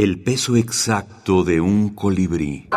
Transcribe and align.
El 0.00 0.22
peso 0.22 0.54
exacto 0.54 1.42
de 1.42 1.60
un 1.60 1.88
colibrí. 1.88 2.68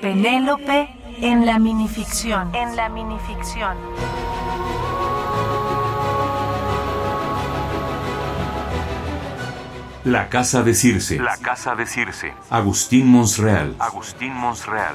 Penélope 0.00 0.88
en 1.20 1.44
la 1.44 1.58
minificción. 1.58 2.54
En 2.54 2.76
la 2.76 2.88
minificción. 2.88 3.76
La 10.08 10.30
casa 10.30 10.62
de 10.62 10.72
Circe. 10.72 11.18
La 11.18 11.36
casa 11.36 11.74
de 11.74 11.84
Circe. 11.84 12.32
Agustín 12.48 13.08
Monsreal. 13.08 13.74
Agustín 13.78 14.32
Monsreal. 14.32 14.94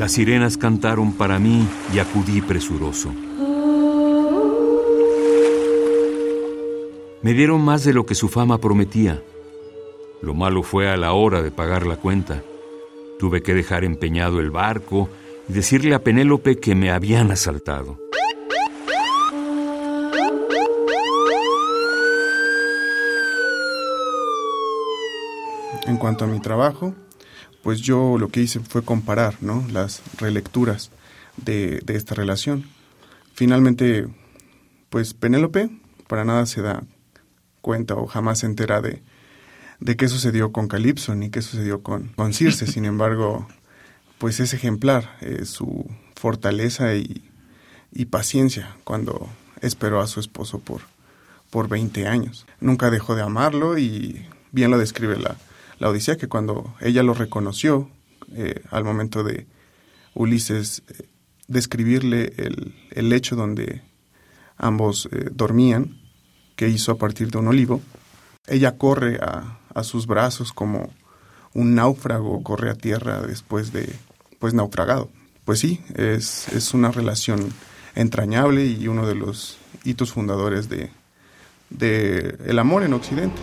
Las 0.00 0.10
sirenas 0.10 0.56
cantaron 0.56 1.12
para 1.12 1.38
mí 1.38 1.64
y 1.94 2.00
acudí 2.00 2.40
presuroso. 2.40 3.14
Me 7.22 7.32
dieron 7.32 7.60
más 7.60 7.84
de 7.84 7.94
lo 7.94 8.04
que 8.04 8.16
su 8.16 8.28
fama 8.28 8.58
prometía. 8.58 9.22
Lo 10.20 10.34
malo 10.34 10.64
fue 10.64 10.90
a 10.90 10.96
la 10.96 11.12
hora 11.12 11.42
de 11.42 11.52
pagar 11.52 11.86
la 11.86 11.94
cuenta. 11.94 12.42
Tuve 13.20 13.44
que 13.44 13.54
dejar 13.54 13.84
empeñado 13.84 14.40
el 14.40 14.50
barco 14.50 15.08
y 15.48 15.52
decirle 15.52 15.94
a 15.94 16.02
Penélope 16.02 16.58
que 16.58 16.74
me 16.74 16.90
habían 16.90 17.30
asaltado. 17.30 17.98
En 25.86 25.96
cuanto 25.96 26.24
a 26.24 26.28
mi 26.28 26.40
trabajo, 26.40 26.94
pues 27.62 27.80
yo 27.80 28.16
lo 28.18 28.28
que 28.28 28.40
hice 28.40 28.60
fue 28.60 28.84
comparar 28.84 29.36
¿no? 29.40 29.66
las 29.72 30.02
relecturas 30.18 30.90
de, 31.36 31.82
esta 31.88 32.14
relación. 32.14 32.64
Finalmente, 33.34 34.06
pues 34.90 35.14
Penélope 35.14 35.70
para 36.06 36.24
nada 36.24 36.46
se 36.46 36.62
da 36.62 36.84
cuenta 37.60 37.94
o 37.94 38.06
jamás 38.06 38.40
se 38.40 38.46
entera 38.46 38.80
de, 38.80 39.02
de 39.80 39.96
qué 39.96 40.08
sucedió 40.08 40.52
con 40.52 40.68
Calipso 40.68 41.14
ni 41.14 41.30
qué 41.30 41.42
sucedió 41.42 41.82
con, 41.82 42.08
con 42.08 42.32
Circe. 42.32 42.66
Sin 42.66 42.84
embargo, 42.84 43.48
pues 44.18 44.38
es 44.38 44.54
ejemplar 44.54 45.16
eh, 45.20 45.44
su 45.46 45.90
fortaleza 46.14 46.94
y, 46.94 47.28
y, 47.92 48.04
paciencia 48.04 48.76
cuando 48.84 49.28
esperó 49.60 50.00
a 50.00 50.06
su 50.06 50.20
esposo 50.20 50.60
por, 50.60 50.82
por 51.50 51.68
20 51.68 52.06
años. 52.06 52.46
Nunca 52.60 52.90
dejó 52.90 53.16
de 53.16 53.22
amarlo 53.22 53.78
y 53.78 54.24
bien 54.52 54.70
lo 54.70 54.78
describe 54.78 55.16
la, 55.16 55.36
la 55.78 55.88
Odisea, 55.88 56.16
que 56.16 56.28
cuando 56.28 56.74
ella 56.80 57.02
lo 57.02 57.14
reconoció 57.14 57.90
eh, 58.34 58.62
al 58.70 58.84
momento 58.84 59.24
de 59.24 59.46
Ulises 60.14 60.82
eh, 60.88 61.08
describirle 61.48 62.32
el, 62.36 62.74
el, 62.90 63.08
lecho 63.08 63.36
donde 63.36 63.82
ambos 64.56 65.08
eh, 65.12 65.28
dormían, 65.32 66.00
que 66.56 66.68
hizo 66.68 66.92
a 66.92 66.98
partir 66.98 67.30
de 67.30 67.38
un 67.38 67.48
olivo, 67.48 67.80
ella 68.46 68.76
corre 68.76 69.16
a, 69.16 69.58
a, 69.74 69.84
sus 69.84 70.06
brazos 70.06 70.52
como 70.52 70.92
un 71.54 71.74
náufrago 71.74 72.42
corre 72.42 72.70
a 72.70 72.74
tierra 72.74 73.20
después 73.20 73.72
de 73.72 73.92
pues 74.38 74.54
naufragado. 74.54 75.10
Pues 75.44 75.58
sí, 75.58 75.80
es, 75.94 76.48
es 76.48 76.72
una 76.74 76.90
relación 76.90 77.52
entrañable 77.94 78.64
y 78.66 78.88
uno 78.88 79.06
de 79.06 79.14
los 79.14 79.58
hitos 79.84 80.12
fundadores 80.12 80.68
de, 80.68 80.90
de 81.70 82.38
el 82.46 82.58
amor 82.58 82.82
en 82.82 82.94
Occidente. 82.94 83.40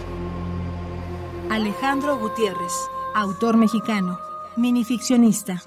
Alejandro 1.49 2.15
Gutiérrez, 2.19 2.73
autor 3.15 3.57
mexicano, 3.57 4.19
minificcionista. 4.55 5.63